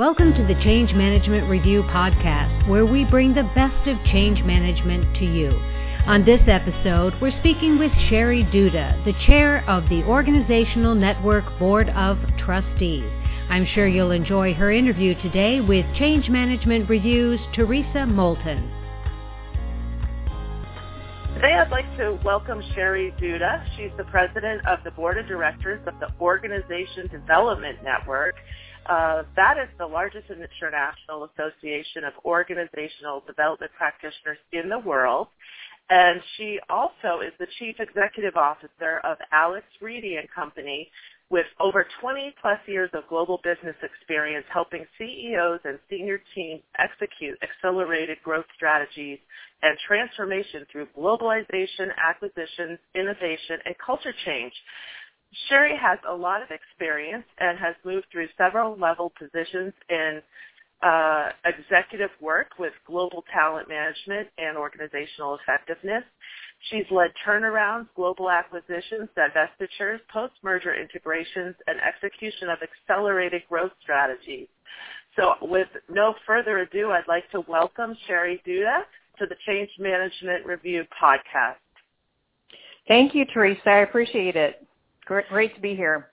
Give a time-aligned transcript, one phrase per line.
[0.00, 5.14] Welcome to the Change Management Review podcast, where we bring the best of change management
[5.18, 5.50] to you.
[6.06, 11.90] On this episode, we're speaking with Sherry Duda, the chair of the Organizational Network Board
[11.90, 13.04] of Trustees.
[13.50, 18.72] I'm sure you'll enjoy her interview today with Change Management Review's Theresa Moulton.
[21.34, 23.66] Today I'd like to welcome Sherry Duda.
[23.76, 28.36] She's the president of the board of directors of the Organization Development Network.
[28.86, 35.28] Uh, that is the largest international association of organizational development practitioners in the world.
[35.90, 40.88] And she also is the chief executive officer of Alex Reidy and Company
[41.30, 47.38] with over 20 plus years of global business experience helping CEOs and senior teams execute
[47.42, 49.18] accelerated growth strategies
[49.62, 54.52] and transformation through globalization, acquisitions, innovation, and culture change.
[55.48, 60.20] Sherry has a lot of experience and has moved through several level positions in
[60.82, 66.02] uh, executive work with global talent management and organizational effectiveness.
[66.70, 74.48] She's led turnarounds, global acquisitions, divestitures, post-merger integrations, and execution of accelerated growth strategies.
[75.16, 78.82] So with no further ado, I'd like to welcome Sherry Duda
[79.18, 81.56] to the Change Management Review podcast.
[82.88, 83.68] Thank you, Theresa.
[83.68, 84.66] I appreciate it.
[85.10, 86.06] Great, great to be here.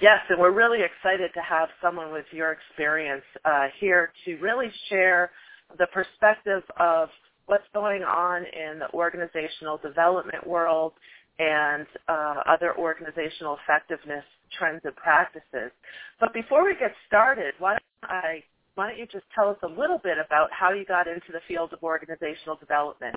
[0.00, 4.70] Yes, and we're really excited to have someone with your experience uh, here to really
[4.88, 5.32] share
[5.80, 7.08] the perspective of
[7.46, 10.92] what's going on in the organizational development world
[11.40, 14.22] and uh, other organizational effectiveness
[14.56, 15.72] trends and practices.
[16.20, 18.44] But before we get started, why don't I
[18.76, 21.40] why don't you just tell us a little bit about how you got into the
[21.48, 23.16] field of organizational development?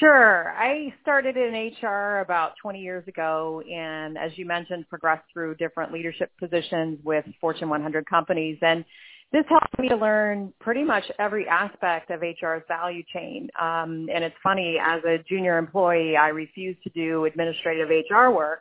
[0.00, 0.52] Sure.
[0.56, 5.92] I started in HR about 20 years ago and as you mentioned progressed through different
[5.92, 8.84] leadership positions with Fortune 100 companies and
[9.34, 13.48] this helped me to learn pretty much every aspect of HR's value chain.
[13.60, 18.60] Um, and it's funny, as a junior employee, I refused to do administrative HR work.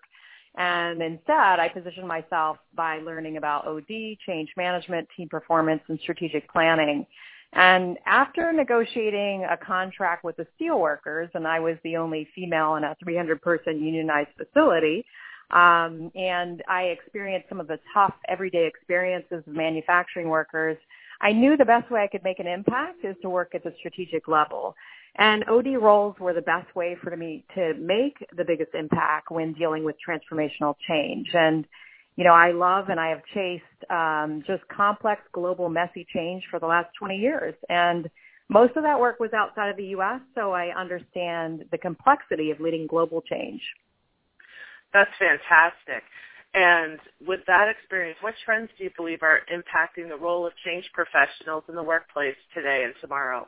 [0.55, 6.51] And instead, I positioned myself by learning about OD, change management, team performance, and strategic
[6.51, 7.05] planning.
[7.55, 12.83] And after negotiating a contract with the steelworkers, and I was the only female in
[12.83, 15.05] a 300-person unionized facility,
[15.51, 20.77] um, and I experienced some of the tough everyday experiences of manufacturing workers,
[21.21, 23.73] I knew the best way I could make an impact is to work at the
[23.77, 24.75] strategic level.
[25.15, 29.53] And OD roles were the best way for me to make the biggest impact when
[29.53, 31.29] dealing with transformational change.
[31.33, 31.65] And
[32.15, 36.59] you know, I love and I have chased um, just complex, global, messy change for
[36.59, 37.55] the last 20 years.
[37.69, 38.09] And
[38.49, 42.59] most of that work was outside of the U.S., so I understand the complexity of
[42.59, 43.61] leading global change.
[44.93, 46.03] That's fantastic.
[46.53, 50.87] And with that experience, what trends do you believe are impacting the role of change
[50.93, 53.47] professionals in the workplace today and tomorrow?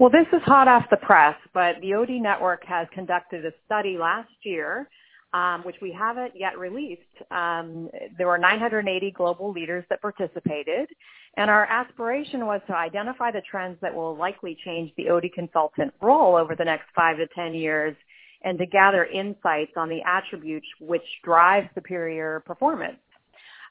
[0.00, 3.96] Well, this is hot off the press, but the OD Network has conducted a study
[3.96, 4.88] last year
[5.32, 7.02] um, which we haven't yet released.
[7.30, 7.88] Um,
[8.18, 10.88] there were 980 global leaders that participated,
[11.36, 15.92] and our aspiration was to identify the trends that will likely change the OD consultant
[16.02, 17.96] role over the next five to 10 years
[18.44, 22.98] and to gather insights on the attributes which drive superior performance.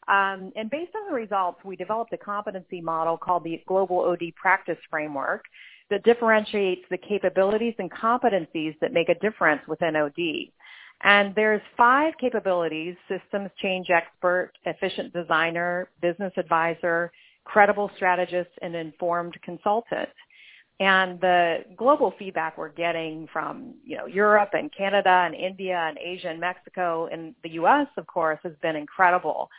[0.08, 4.34] Um, and based on the results, we developed a competency model called the Global OD
[4.36, 5.46] Practice Framework
[5.90, 10.50] that differentiates the capabilities and competencies that make a difference within OD.
[11.04, 17.12] And there's five capabilities, systems change expert, efficient designer, business advisor,
[17.44, 20.10] credible strategist, and informed consultant.
[20.80, 25.98] And the global feedback we're getting from, you know, Europe and Canada and India and
[25.98, 29.50] Asia and Mexico and the U.S., of course, has been incredible.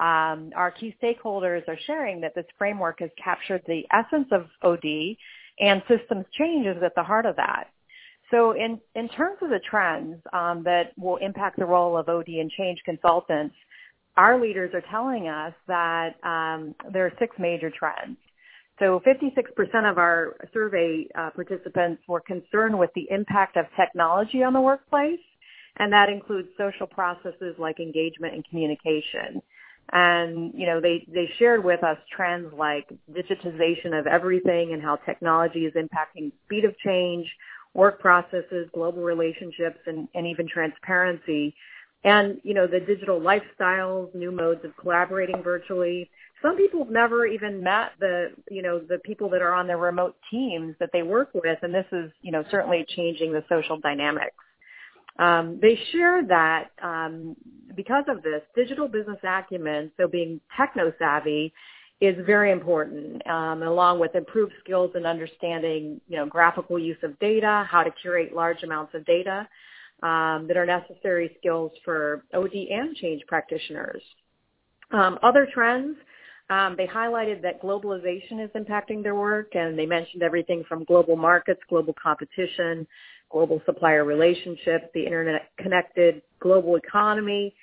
[0.00, 5.16] Um, our key stakeholders are sharing that this framework has captured the essence of OD
[5.60, 7.68] and systems change is at the heart of that.
[8.32, 12.28] So in, in terms of the trends um, that will impact the role of OD
[12.28, 13.54] and change consultants,
[14.16, 18.16] our leaders are telling us that um, there are six major trends.
[18.78, 24.54] So 56% of our survey uh, participants were concerned with the impact of technology on
[24.54, 25.20] the workplace,
[25.78, 29.42] and that includes social processes like engagement and communication.
[29.92, 34.96] And, you know, they, they shared with us trends like digitization of everything and how
[34.96, 37.26] technology is impacting speed of change,
[37.74, 41.54] work processes, global relationships, and, and even transparency.
[42.04, 46.10] And, you know, the digital lifestyles, new modes of collaborating virtually.
[46.42, 49.78] Some people have never even met the, you know, the people that are on their
[49.78, 53.78] remote teams that they work with, and this is, you know, certainly changing the social
[53.78, 54.34] dynamics.
[55.18, 57.36] Um, they share that um,
[57.76, 61.52] because of this, digital business acumen, so being techno savvy,
[62.02, 67.16] is very important, um, along with improved skills in understanding, you know, graphical use of
[67.20, 69.48] data, how to curate large amounts of data
[70.02, 74.02] um, that are necessary skills for OD and change practitioners.
[74.90, 75.96] Um, other trends,
[76.50, 81.14] um, they highlighted that globalization is impacting their work, and they mentioned everything from global
[81.14, 82.84] markets, global competition,
[83.30, 87.54] global supplier relationships, the internet-connected global economy,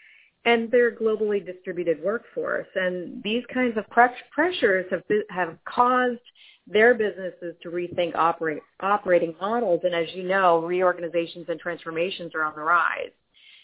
[0.50, 2.68] and their globally distributed workforce.
[2.76, 6.20] And these kinds of pressures have, have caused
[6.66, 9.82] their businesses to rethink operate, operating models.
[9.84, 13.12] And as you know, reorganizations and transformations are on the rise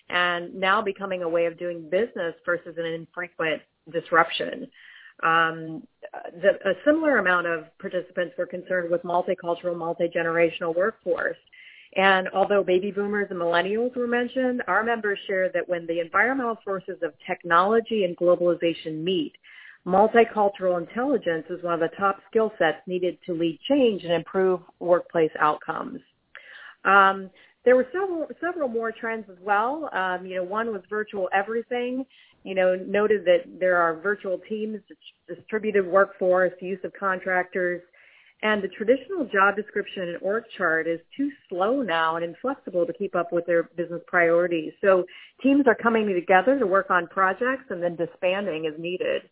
[0.10, 3.62] and now becoming a way of doing business versus an infrequent
[3.92, 4.68] disruption.
[5.24, 5.88] Um,
[6.42, 11.38] the, a similar amount of participants were concerned with multicultural, multi-generational workforce.
[11.96, 16.58] And although baby boomers and millennials were mentioned, our members shared that when the environmental
[16.64, 19.34] forces of technology and globalization meet,
[19.88, 24.60] multicultural intelligence is one of the top skill sets needed to lead change and improve
[24.80, 26.00] workplace outcomes.
[26.84, 27.30] Um,
[27.64, 29.90] there were several several more trends as well.
[29.94, 32.06] Um, you know, one was virtual everything.
[32.44, 34.80] You know, noted that there are virtual teams,
[35.28, 37.82] distributed workforce, use of contractors,
[38.42, 42.94] and the traditional job description and org chart is too slow now and inflexible to
[42.94, 44.74] keep up with their business priorities.
[44.82, 45.06] So
[45.42, 49.24] teams are coming together to work on projects and then disbanding as needed.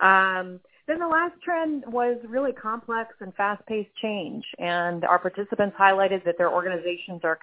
[0.00, 6.24] Um, then the last trend was really complex and fast-paced change, and our participants highlighted
[6.24, 7.38] that their organizations are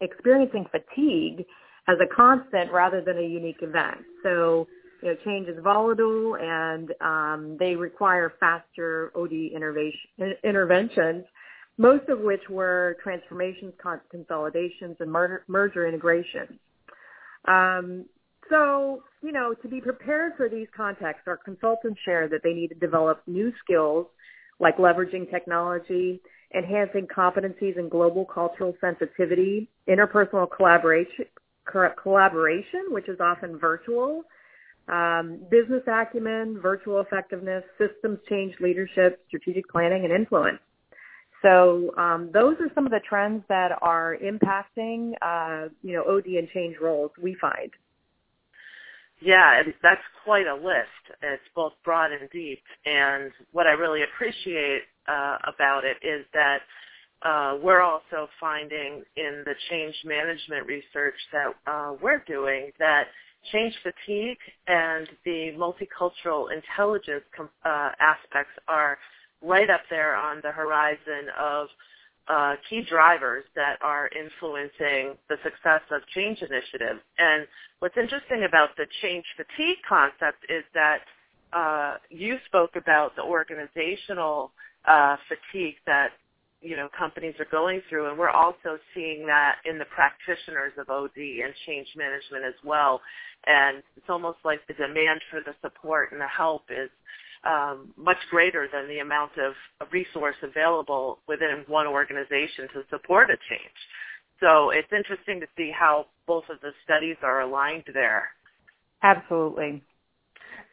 [0.00, 1.46] experiencing fatigue
[1.88, 3.98] as a constant rather than a unique event.
[4.22, 4.68] So,
[5.04, 9.32] you know, change is volatile, and um, they require faster OD
[10.42, 11.24] interventions,
[11.76, 13.74] most of which were transformations,
[14.10, 16.58] consolidations, and merger, merger integrations.
[17.46, 18.06] Um,
[18.48, 22.68] so, you know, to be prepared for these contexts, our consultants share that they need
[22.68, 24.06] to develop new skills
[24.58, 26.22] like leveraging technology,
[26.56, 31.26] enhancing competencies in global cultural sensitivity, interpersonal collaboration,
[32.02, 34.22] collaboration, which is often virtual,
[34.88, 40.58] um, business acumen, virtual effectiveness, systems change leadership, strategic planning, and influence.
[41.42, 46.26] So um, those are some of the trends that are impacting, uh, you know, OD
[46.26, 47.70] and change roles we find.
[49.20, 51.18] Yeah, and that's quite a list.
[51.22, 52.62] It's both broad and deep.
[52.84, 56.58] And what I really appreciate uh, about it is that
[57.22, 63.04] uh, we're also finding in the change management research that uh, we're doing that
[63.52, 67.24] change fatigue and the multicultural intelligence
[67.64, 68.98] uh, aspects are
[69.42, 71.68] right up there on the horizon of
[72.28, 77.00] uh, key drivers that are influencing the success of change initiatives.
[77.18, 77.46] And
[77.80, 81.00] what's interesting about the change fatigue concept is that
[81.52, 84.52] uh, you spoke about the organizational
[84.86, 86.10] uh, fatigue that
[86.64, 90.88] you know companies are going through, and we're also seeing that in the practitioners of
[90.88, 93.00] OD and change management as well.
[93.46, 96.90] And it's almost like the demand for the support and the help is
[97.44, 99.52] um, much greater than the amount of
[99.92, 103.78] resource available within one organization to support a change.
[104.40, 108.28] So it's interesting to see how both of the studies are aligned there.
[109.02, 109.82] Absolutely.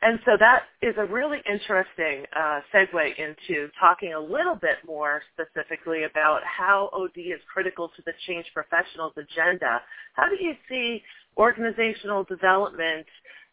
[0.03, 5.22] And so that is a really interesting uh, segue into talking a little bit more
[5.34, 9.79] specifically about how OD is critical to the change professionals agenda.
[10.13, 11.03] How do you see
[11.38, 13.05] organizational development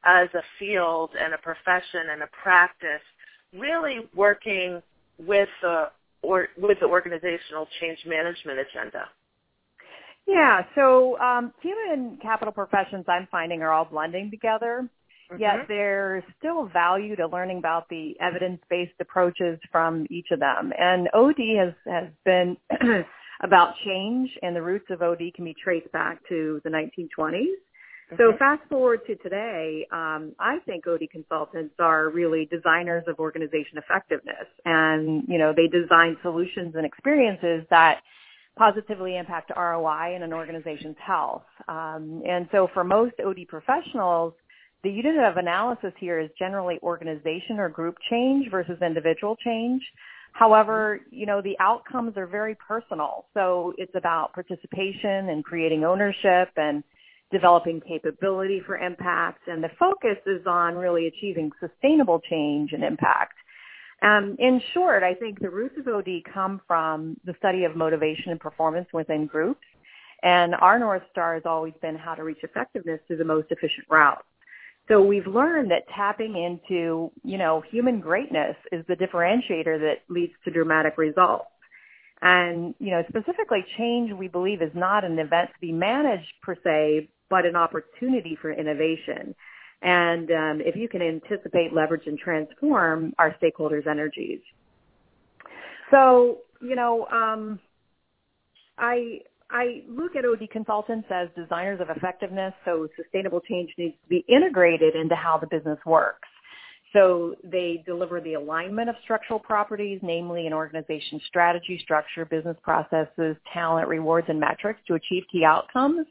[0.04, 3.04] as a field and a profession and a practice
[3.52, 4.82] really working
[5.18, 5.90] with the
[6.22, 9.04] or with the organizational change management agenda?
[10.26, 14.88] Yeah, so um, human capital professions I'm finding are all blending together.
[15.30, 15.42] Mm-hmm.
[15.42, 20.72] Yet there's still value to learning about the evidence-based approaches from each of them.
[20.78, 22.56] And OD has, has been
[23.42, 27.44] about change, and the roots of OD can be traced back to the 1920s.
[28.16, 33.76] So fast forward to today, um, I think OD consultants are really designers of organization
[33.76, 38.00] effectiveness, and you know they design solutions and experiences that
[38.56, 41.44] positively impact ROI in an organization's health.
[41.68, 44.32] Um, and so for most OD professionals,
[44.82, 49.82] the unit of analysis here is generally organization or group change versus individual change.
[50.32, 53.26] However, you know, the outcomes are very personal.
[53.34, 56.84] So it's about participation and creating ownership and
[57.32, 63.34] developing capability for impact, and the focus is on really achieving sustainable change and impact.
[64.02, 68.30] Um, in short, I think the roots of OD come from the study of motivation
[68.30, 69.64] and performance within groups,
[70.22, 73.86] And our North Star has always been how to reach effectiveness through the most efficient
[73.88, 74.24] route.
[74.88, 80.32] So we've learned that tapping into, you know, human greatness is the differentiator that leads
[80.44, 81.46] to dramatic results.
[82.22, 86.56] And, you know, specifically change, we believe, is not an event to be managed per
[86.64, 89.34] se, but an opportunity for innovation.
[89.82, 94.40] And um, if you can anticipate, leverage, and transform our stakeholders' energies.
[95.90, 97.60] So, you know, um,
[98.78, 104.08] I I look at OD consultants as designers of effectiveness, so sustainable change needs to
[104.08, 106.28] be integrated into how the business works.
[106.92, 113.36] So they deliver the alignment of structural properties, namely an organization strategy, structure, business processes,
[113.52, 116.06] talent, rewards, and metrics to achieve key outcomes.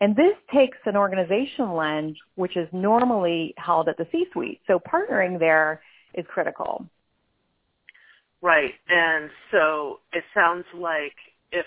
[0.00, 4.60] And this takes an organization lens, which is normally held at the C-suite.
[4.66, 5.82] So partnering there
[6.14, 6.86] is critical.
[8.40, 8.72] Right.
[8.88, 11.12] And so it sounds like
[11.52, 11.66] if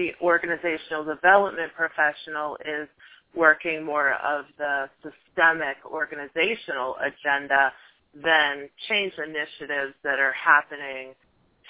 [0.00, 2.88] the organizational development professional is
[3.36, 7.70] working more of the systemic organizational agenda
[8.14, 11.12] than change initiatives that are happening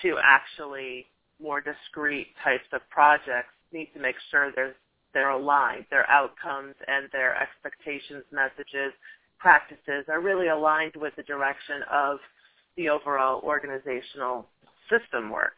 [0.00, 1.06] to actually
[1.42, 4.76] more discrete types of projects need to make sure they're,
[5.12, 5.84] they're aligned.
[5.90, 8.94] Their outcomes and their expectations, messages,
[9.40, 12.18] practices are really aligned with the direction of
[12.76, 14.46] the overall organizational
[14.88, 15.56] system work.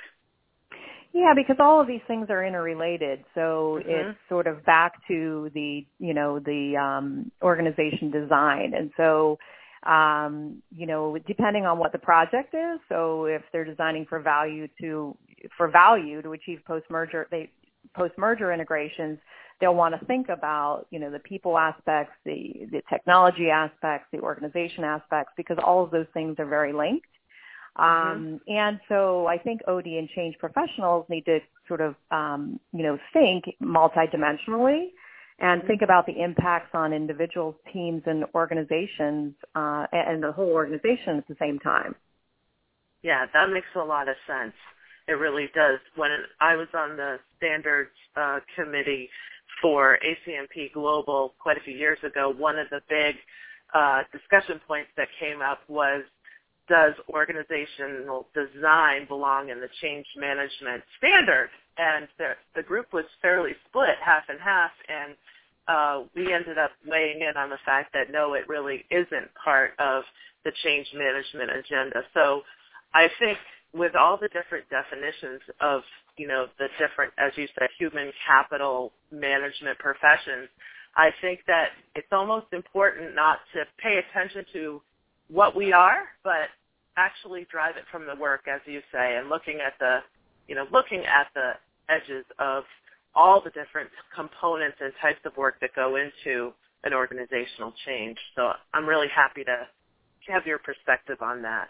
[1.15, 3.25] Yeah, because all of these things are interrelated.
[3.35, 3.91] So mm-hmm.
[3.91, 8.73] it's sort of back to the, you know, the um, organization design.
[8.75, 9.39] And so,
[9.83, 14.69] um, you know, depending on what the project is, so if they're designing for value
[14.81, 15.17] to,
[15.57, 17.51] for value to achieve post-merger, they,
[17.95, 19.19] post-merger integrations,
[19.61, 24.21] they'll want to think about, you know, the people aspects, the, the technology aspects, the
[24.21, 27.07] organization aspects, because all of those things are very linked.
[27.79, 28.19] Mm-hmm.
[28.19, 31.39] Um, and so I think OD and change professionals need to
[31.69, 34.89] sort of, um, you know, think multidimensionally
[35.39, 35.67] and mm-hmm.
[35.67, 41.27] think about the impacts on individuals, teams, and organizations, uh, and the whole organization at
[41.29, 41.95] the same time.
[43.03, 44.55] Yeah, that makes a lot of sense.
[45.09, 45.81] It really does.
[45.97, 46.11] When
[46.41, 49.09] I was on the standards uh, committee
[49.61, 53.17] for ACMP Global quite a few years ago, one of the big
[53.75, 56.05] uh, discussion points that came up was
[56.69, 61.51] does organizational design belong in the change management standard?
[61.79, 65.15] And the, the group was fairly split, half and half, and
[65.69, 69.73] uh, we ended up weighing in on the fact that no, it really isn't part
[69.79, 70.03] of
[70.45, 72.03] the change management agenda.
[72.15, 72.43] So
[72.95, 73.39] I think
[73.73, 75.83] with all the different definitions of,
[76.17, 80.49] you know, the different, as you said, human capital management professions,
[80.97, 84.83] I think that it's almost important not to pay attention to
[85.33, 86.53] what we are, but
[86.97, 89.99] actually drive it from the work, as you say, and looking at the,
[90.47, 91.53] you know, looking at the
[91.89, 92.65] edges of
[93.15, 96.53] all the different components and types of work that go into
[96.85, 98.19] an organizational change.
[98.37, 99.67] So I'm really happy to
[100.29, 101.69] have your perspective on that.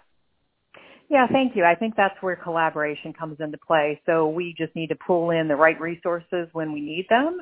[1.09, 1.65] Yeah, thank you.
[1.65, 4.01] I think that's where collaboration comes into play.
[4.07, 7.41] So we just need to pull in the right resources when we need them.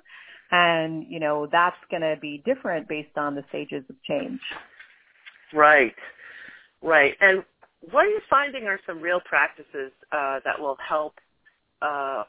[0.51, 4.41] And, you know, that's going to be different based on the stages of change.
[5.53, 5.95] Right.
[6.83, 7.15] Right.
[7.21, 7.45] And
[7.91, 11.15] what are you finding are some real practices uh, that will help
[11.83, 12.25] uh,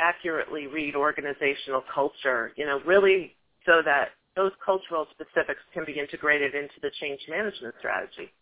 [0.00, 3.34] accurately read organizational culture, you know, really
[3.66, 8.32] so that those cultural specifics can be integrated into the change management strategy?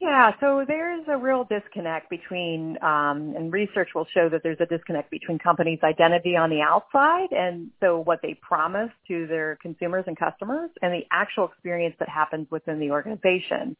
[0.00, 4.66] Yeah, so there's a real disconnect between, um, and research will show that there's a
[4.66, 10.04] disconnect between companies' identity on the outside and so what they promise to their consumers
[10.06, 13.76] and customers and the actual experience that happens within the organization.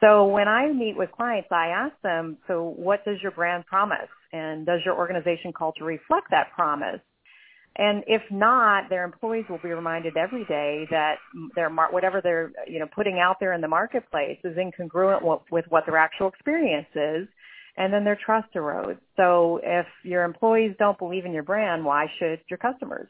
[0.00, 4.10] So when I meet with clients, I ask them, so what does your brand promise?
[4.32, 7.00] And does your organization culture reflect that promise?
[7.76, 11.14] And if not, their employees will be reminded every day that
[11.54, 15.86] their whatever they're you know putting out there in the marketplace is incongruent with what
[15.86, 17.28] their actual experience is,
[17.78, 18.98] and then their trust erodes.
[19.16, 23.08] So if your employees don't believe in your brand, why should your customers?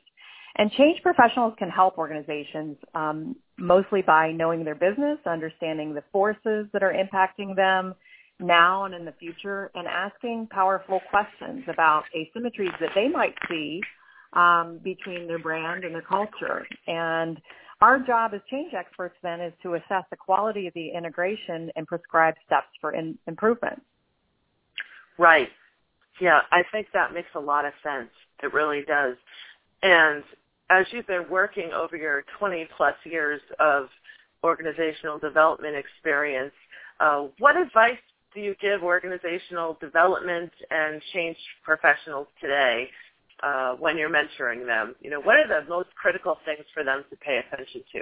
[0.57, 6.67] And change professionals can help organizations um, mostly by knowing their business, understanding the forces
[6.73, 7.95] that are impacting them
[8.39, 13.81] now and in the future, and asking powerful questions about asymmetries that they might see
[14.33, 16.67] um, between their brand and their culture.
[16.87, 17.41] And
[17.81, 21.87] our job as change experts then is to assess the quality of the integration and
[21.87, 23.83] prescribe steps for in- improvement.
[25.19, 25.49] Right.
[26.21, 28.11] Yeah, I think that makes a lot of sense.
[28.43, 29.17] It really does.
[29.83, 30.23] And
[30.71, 33.89] as you've been working over your 20 plus years of
[34.45, 36.53] organizational development experience,
[37.01, 37.99] uh, what advice
[38.35, 42.89] do you give organizational development and change professionals today
[43.43, 44.95] uh, when you're mentoring them?
[45.01, 48.01] You know, what are the most critical things for them to pay attention to?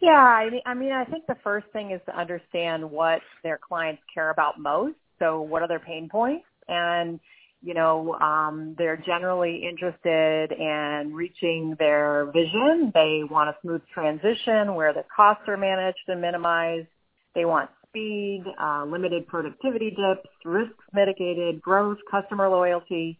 [0.00, 3.58] Yeah, I mean, I mean, I think the first thing is to understand what their
[3.58, 4.96] clients care about most.
[5.18, 6.46] So, what are their pain points?
[6.68, 7.20] And
[7.62, 12.90] you know, um, they're generally interested in reaching their vision.
[12.94, 16.88] They want a smooth transition where the costs are managed and minimized.
[17.34, 23.18] They want speed, uh, limited productivity dips, risks mitigated, growth, customer loyalty,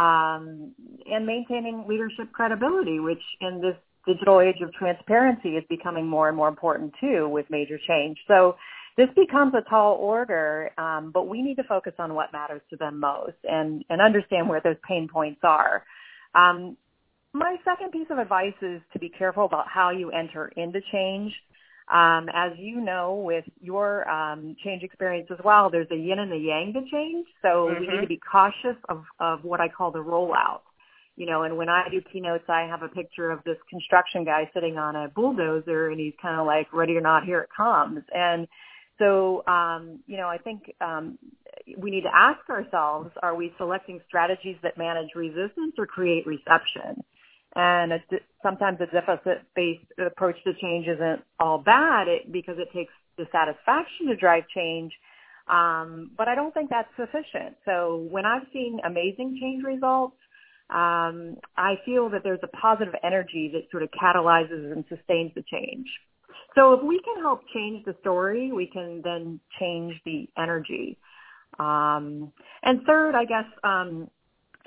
[0.00, 0.72] um,
[1.06, 3.76] and maintaining leadership credibility, which in this
[4.06, 8.16] digital age of transparency is becoming more and more important too with major change.
[8.26, 8.56] So
[8.96, 12.76] this becomes a tall order, um, but we need to focus on what matters to
[12.76, 15.84] them most and, and understand where those pain points are.
[16.34, 16.78] Um,
[17.32, 21.32] my second piece of advice is to be careful about how you enter into change.
[21.90, 26.32] Um, as you know, with your um, change experience as well, there's a yin and
[26.32, 27.26] a yang to change.
[27.42, 27.80] So mm-hmm.
[27.80, 30.60] we need to be cautious of, of what I call the rollout.
[31.16, 34.48] You know, and when I do keynotes, I have a picture of this construction guy
[34.54, 38.02] sitting on a bulldozer, and he's kind of like, "Ready or not, here it comes."
[38.14, 38.48] And
[38.98, 41.18] so, um, you know, I think um,
[41.76, 47.04] we need to ask ourselves: Are we selecting strategies that manage resistance or create reception?
[47.56, 47.92] And
[48.42, 54.16] sometimes a deficit-based approach to change isn't all bad it, because it takes dissatisfaction to
[54.16, 54.92] drive change.
[55.48, 57.56] Um, but I don't think that's sufficient.
[57.64, 60.16] So when I've seen amazing change results,
[60.70, 65.42] um, I feel that there's a positive energy that sort of catalyzes and sustains the
[65.42, 65.88] change.
[66.54, 70.98] So if we can help change the story, we can then change the energy.
[71.58, 74.08] Um, and third, I guess um,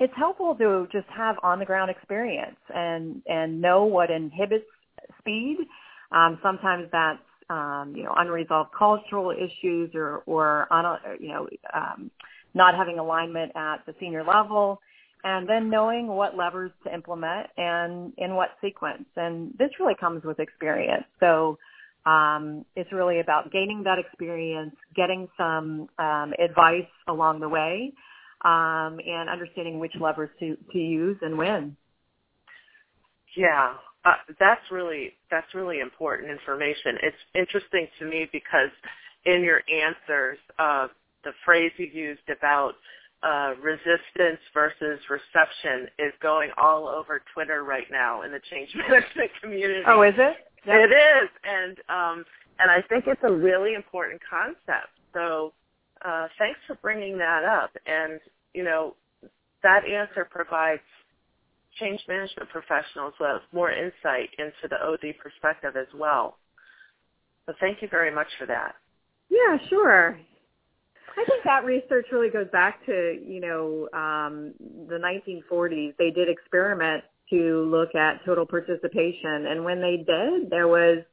[0.00, 4.66] it's helpful to just have on the ground experience and and know what inhibits
[5.18, 5.58] speed.
[6.10, 7.18] Um, sometimes that's
[7.50, 10.68] um, you know unresolved cultural issues or or
[11.20, 12.10] you know um,
[12.54, 14.80] not having alignment at the senior level,
[15.22, 19.06] and then knowing what levers to implement and in what sequence.
[19.16, 21.04] And this really comes with experience.
[21.20, 21.58] So.
[22.06, 27.94] Um, it's really about gaining that experience, getting some um, advice along the way,
[28.44, 31.76] um, and understanding which levers to, to use and when.
[33.36, 36.98] Yeah, uh, that's really that's really important information.
[37.02, 38.70] It's interesting to me because
[39.24, 40.88] in your answers, uh,
[41.24, 42.74] the phrase you used about
[43.22, 49.30] uh, resistance versus reception is going all over Twitter right now in the change management
[49.42, 49.82] community.
[49.86, 50.36] Oh, is it?
[50.66, 52.24] It is, and um,
[52.58, 54.88] and I think it's a really important concept.
[55.12, 55.52] So
[56.04, 57.70] uh, thanks for bringing that up.
[57.86, 58.20] And
[58.54, 58.94] you know,
[59.62, 60.82] that answer provides
[61.80, 66.38] change management professionals with more insight into the OD perspective as well.
[67.46, 68.76] So thank you very much for that.
[69.28, 70.18] Yeah, sure.
[71.16, 74.52] I think that research really goes back to, you know, um,
[74.88, 75.94] the 1940s.
[75.98, 79.46] They did experiments to look at total participation.
[79.46, 81.04] And when they did, there was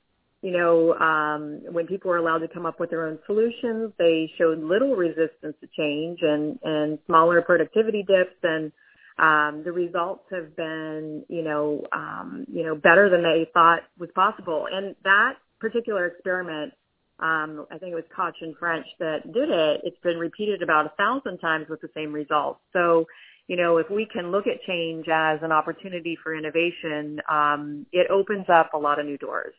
[0.42, 4.32] you know, um, when people were allowed to come up with their own solutions, they
[4.38, 8.72] showed little resistance to change and, and smaller productivity dips and
[9.20, 14.10] um, the results have been, you know, um, you know, better than they thought was
[14.16, 14.66] possible.
[14.72, 16.74] And that particular experiment,
[17.20, 19.82] um, I think it was Coch and French that did it.
[19.84, 22.62] It's been repeated about a thousand times with the same results.
[22.74, 23.06] So,
[23.48, 28.10] you know, if we can look at change as an opportunity for innovation, um, it
[28.10, 29.54] opens up a lot of new doors.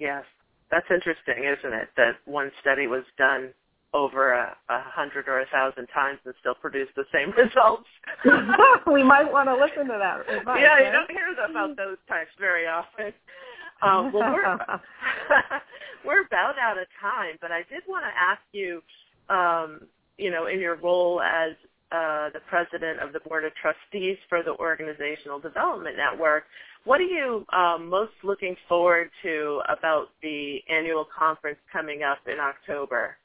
[0.00, 0.24] Yes,
[0.70, 1.88] that's interesting, isn't it?
[1.96, 3.52] That one study was done
[3.92, 7.86] over a, a hundred or a thousand times and still produced the same results.
[8.90, 10.20] we might want to listen to that.
[10.34, 10.86] Advice, yeah, right?
[10.86, 13.12] you don't hear about those types very often.
[13.82, 14.56] Um, well, we're
[16.04, 18.80] we're about out of time, but I did want to ask you,
[19.28, 19.86] um,
[20.16, 21.52] you know, in your role as
[21.92, 26.44] uh, the president of the board of trustees for the Organizational Development Network,
[26.84, 32.38] what are you um, most looking forward to about the annual conference coming up in
[32.40, 33.16] October?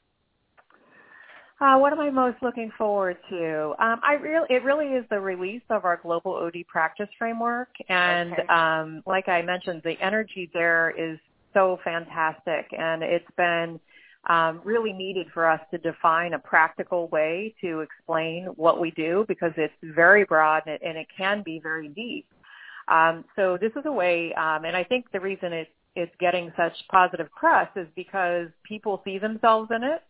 [1.58, 3.74] Uh, what am I most looking forward to?
[3.78, 8.32] Um, I really, it really is the release of our global OD practice framework, and
[8.34, 8.46] okay.
[8.48, 11.18] um, like I mentioned, the energy there is
[11.54, 13.80] so fantastic, and it's been
[14.28, 19.24] um, really needed for us to define a practical way to explain what we do
[19.26, 22.26] because it's very broad and it, and it can be very deep.
[22.88, 26.52] Um, so this is a way, um, and I think the reason it, it's getting
[26.56, 30.02] such positive press is because people see themselves in it,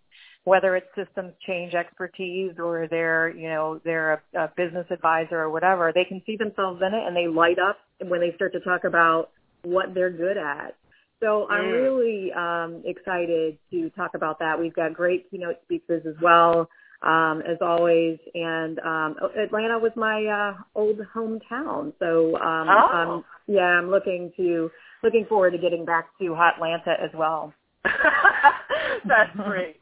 [0.44, 5.50] whether it's systems change expertise or they're, you know, they're a, a business advisor or
[5.50, 5.92] whatever.
[5.94, 8.84] They can see themselves in it and they light up when they start to talk
[8.84, 9.30] about
[9.62, 10.76] what they're good at.
[11.20, 14.58] So I'm really um, excited to talk about that.
[14.58, 16.68] We've got great keynote speakers as well.
[17.02, 18.18] Um, as always.
[18.35, 22.90] And um, Atlanta was my uh, old hometown, so um, oh.
[22.92, 24.70] um, yeah, I'm looking to
[25.02, 27.52] looking forward to getting back to Hot Atlanta as well.
[27.85, 29.76] That's great.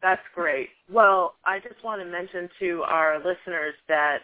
[0.00, 0.68] That's great.
[0.90, 4.18] Well, I just want to mention to our listeners that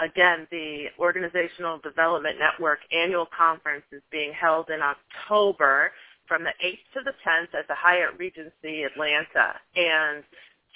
[0.00, 5.92] again, the Organizational Development Network annual conference is being held in October
[6.26, 9.54] from the 8th to the 10th at the Hyatt Regency Atlanta.
[9.76, 10.24] And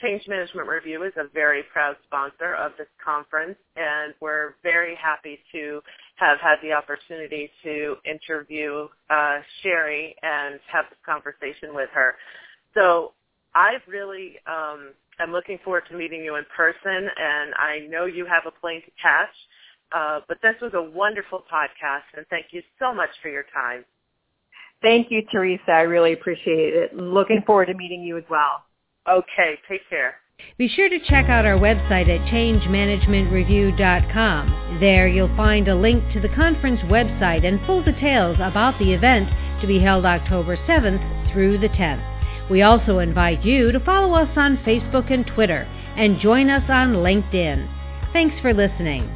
[0.02, 5.38] Change Management Review is a very proud sponsor of this conference, and we're very happy
[5.52, 5.80] to
[6.16, 12.16] have had the opportunity to interview uh, Sherry and have this conversation with her.
[12.74, 13.12] So
[13.54, 18.26] I really um, am looking forward to meeting you in person, and I know you
[18.26, 19.34] have a plane to catch.
[19.92, 23.84] Uh, but this was a wonderful podcast, and thank you so much for your time.
[24.82, 25.70] Thank you, Theresa.
[25.70, 26.94] I really appreciate it.
[26.94, 28.65] Looking forward to meeting you as well.
[29.08, 30.16] Okay, take care.
[30.58, 34.78] Be sure to check out our website at changemanagementreview.com.
[34.80, 39.30] There you'll find a link to the conference website and full details about the event
[39.60, 42.02] to be held October 7th through the 10th.
[42.50, 45.66] We also invite you to follow us on Facebook and Twitter
[45.96, 47.66] and join us on LinkedIn.
[48.12, 49.10] Thanks for listening.